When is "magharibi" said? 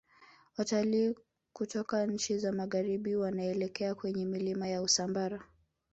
2.51-3.15